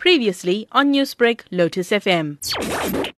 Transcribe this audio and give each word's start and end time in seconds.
Previously 0.00 0.66
on 0.72 0.94
Newsbreak, 0.94 1.42
Lotus 1.50 1.90
FM. 1.90 2.38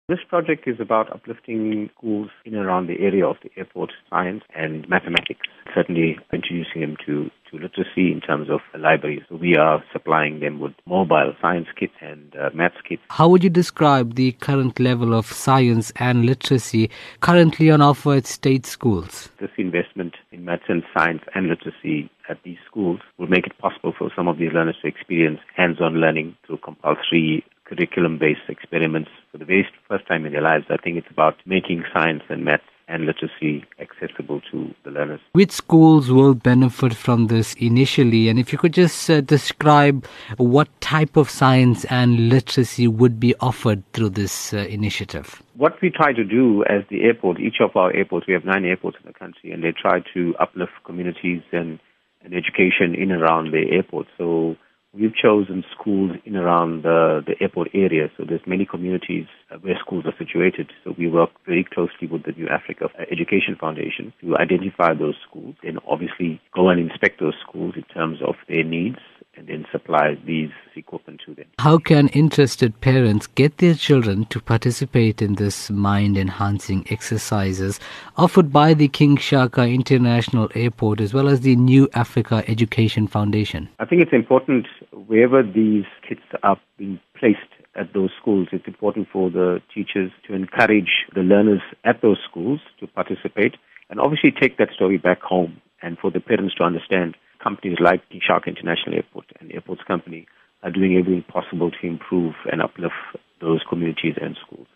This 0.08 0.18
project 0.28 0.68
is 0.68 0.80
about 0.80 1.12
uplifting 1.14 1.92
schools 1.96 2.32
in 2.44 2.56
and 2.56 2.66
around 2.66 2.88
the 2.88 3.00
area 3.00 3.26
of 3.26 3.36
the 3.44 3.52
airport 3.56 3.92
science 4.10 4.44
and 4.56 4.90
mathematics, 4.90 5.48
certainly 5.76 6.18
introducing 6.34 6.82
them 6.82 6.98
to, 7.06 7.30
to 7.52 7.58
literacy 7.58 8.12
in 8.12 8.20
terms 8.20 8.50
of 8.50 8.62
libraries. 8.78 9.22
So 9.30 9.36
we 9.36 9.56
are 9.56 9.84
supplying 9.94 10.40
them 10.40 10.60
with 10.60 10.74
mobile 10.88 11.34
science 11.40 11.68
kits 11.80 11.94
and 12.02 12.36
uh, 12.36 12.50
maths 12.56 12.76
kits. 12.90 13.04
How 13.10 13.30
would 13.30 13.44
you 13.44 13.52
describe 13.52 14.16
the 14.16 14.32
current 14.34 14.80
level 14.80 15.14
of 15.14 15.28
science 15.28 15.94
and 15.98 16.26
literacy 16.26 16.90
currently 17.20 17.70
on 17.70 17.82
offer 17.82 18.16
at 18.16 18.26
state 18.26 18.66
schools? 18.66 19.30
This 19.40 19.52
investment 19.58 20.16
in 20.32 20.46
maths 20.46 20.64
and 20.68 20.82
science 20.98 21.22
and 21.36 21.48
literacy 21.48 22.10
at 22.32 22.42
these 22.44 22.58
schools 22.66 23.00
will 23.18 23.28
make 23.28 23.46
it 23.46 23.58
possible 23.60 23.94
for 23.98 24.10
some 24.16 24.28
of 24.28 24.38
these 24.38 24.52
learners 24.54 24.78
to 24.82 24.88
experience 24.88 25.40
hands-on 25.56 25.96
learning 25.96 26.36
through 26.46 26.58
compulsory 26.72 27.44
curriculum-based 27.66 28.48
experiments 28.50 29.10
for 29.32 29.38
the 29.38 29.46
very 29.46 29.66
first 29.88 30.06
time 30.08 30.26
in 30.26 30.34
their 30.34 30.42
lives. 30.42 30.66
I 30.70 30.78
think 30.78 30.98
it's 30.98 31.10
about 31.10 31.36
making 31.46 31.84
science 31.94 32.24
and 32.30 32.44
maths 32.44 32.64
and 32.88 33.06
literacy 33.06 33.64
accessible 33.80 34.42
to 34.52 34.74
the 34.84 34.92
learners. 34.92 35.22
Which 35.32 35.52
schools 35.52 36.12
will 36.12 36.34
benefit 36.34 36.94
from 36.94 37.28
this 37.28 37.54
initially? 37.54 38.28
And 38.28 38.38
if 38.38 38.52
you 38.52 38.58
could 38.58 38.74
just 38.74 39.10
uh, 39.10 39.22
describe 39.22 40.06
what 40.36 40.68
type 40.82 41.16
of 41.16 41.30
science 41.30 41.86
and 41.86 42.28
literacy 42.28 42.90
would 42.90 43.18
be 43.18 43.34
offered 43.40 43.82
through 43.94 44.10
this 44.10 44.54
uh, 44.54 44.58
initiative? 44.58 45.42
What 45.56 45.82
we 45.82 45.90
try 45.90 46.12
to 46.12 46.26
do 46.26 46.66
as 46.66 46.84
the 46.90 47.04
airport, 47.04 47.40
each 47.40 47.62
of 47.62 47.78
our 47.78 47.96
airports, 47.96 48.28
we 48.28 48.34
have 48.34 48.44
nine 48.44 48.66
airports 48.66 48.98
in 49.02 49.08
the 49.08 49.18
country, 49.18 49.52
and 49.52 49.64
they 49.64 49.72
try 49.72 50.02
to 50.14 50.36
uplift 50.42 50.74
communities 50.84 51.44
and, 51.54 51.80
and 52.24 52.34
education 52.34 52.94
in 52.96 53.12
and 53.12 53.22
around 53.22 53.54
the 53.54 53.72
airport. 53.72 54.08
So 54.18 54.58
We've 54.94 55.16
chosen 55.16 55.64
schools 55.72 56.12
in 56.26 56.36
around 56.36 56.84
the, 56.84 57.24
the 57.26 57.36
airport 57.42 57.70
area, 57.74 58.12
so 58.18 58.26
there's 58.28 58.42
many 58.46 58.66
communities 58.66 59.26
where 59.62 59.80
schools 59.80 60.04
are 60.06 60.14
situated. 60.20 60.70
So 60.84 60.94
we 60.98 61.08
work 61.08 61.30
very 61.46 61.64
closely 61.64 62.08
with 62.12 62.24
the 62.24 62.34
New 62.34 62.50
Africa 62.50 62.90
Education 63.10 63.56
Foundation 63.58 64.12
to 64.20 64.36
identify 64.36 64.94
those 64.94 65.16
schools 65.26 65.56
and 65.64 65.80
obviously 65.88 66.42
go 66.54 66.68
and 66.68 66.78
inspect 66.78 67.22
those 67.22 67.36
schools 67.48 67.76
in 67.78 67.84
terms 67.84 68.20
of 68.22 68.36
their 68.50 68.66
needs 68.66 69.00
and 69.36 69.48
then 69.48 69.66
supply 69.72 70.18
these 70.26 70.52
equipment 70.76 71.22
to 71.26 71.34
them. 71.34 71.46
How 71.60 71.78
can 71.78 72.08
interested 72.10 72.80
parents 72.82 73.28
get 73.28 73.58
their 73.58 73.74
children 73.74 74.26
to 74.26 74.40
participate 74.40 75.22
in 75.22 75.36
this 75.36 75.70
mind 75.70 76.18
enhancing 76.18 76.86
exercises 76.90 77.80
offered 78.18 78.52
by 78.52 78.74
the 78.74 78.88
King 78.88 79.18
Shaka 79.18 79.64
International 79.64 80.50
Airport 80.56 81.02
as 81.02 81.14
well 81.14 81.28
as 81.28 81.42
the 81.42 81.56
New 81.56 81.88
Africa 81.94 82.44
Education 82.48 83.08
Foundation? 83.08 83.70
I 83.80 83.86
think 83.86 84.02
it's 84.02 84.14
important 84.14 84.68
wherever 85.08 85.44
these 85.44 85.86
kits 86.08 86.22
are 86.44 86.60
being 86.78 87.00
placed 87.18 87.40
at 87.76 87.94
those 87.94 88.10
schools, 88.20 88.50
it's 88.52 88.68
important 88.68 89.08
for 89.12 89.30
the 89.30 89.62
teachers 89.74 90.12
to 90.28 90.34
encourage 90.34 91.06
the 91.16 91.22
learners 91.22 91.62
at 91.86 92.02
those 92.02 92.18
schools 92.30 92.60
to 92.80 92.88
participate 92.88 93.56
and 93.90 94.00
obviously 94.00 94.32
take 94.32 94.58
that 94.58 94.70
story 94.76 94.98
back 94.98 95.22
home 95.22 95.62
and 95.82 95.98
for 95.98 96.12
the 96.12 96.20
parents 96.20 96.56
to 96.56 96.64
understand 96.64 97.16
companies 97.44 97.78
like 97.80 98.02
Shaka 98.26 98.50
International 98.50 98.96
Airport 98.96 99.26
and 99.40 99.52
Airports 99.52 99.82
Company 99.88 100.28
are 100.64 100.72
doing 100.72 100.98
everything 100.98 101.24
possible 101.24 101.72
to 101.72 101.88
improve 101.88 102.34
and 102.52 102.62
uplift 102.62 102.94
those 103.40 103.62
communities 103.70 104.16
and 104.22 104.38
schools. 104.46 104.68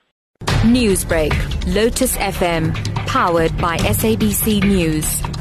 Newsbreak, 0.66 1.32
Lotus 1.74 2.18
FM, 2.18 2.74
powered 3.06 3.56
by 3.58 3.78
SABC 3.78 4.64
News. 4.64 5.34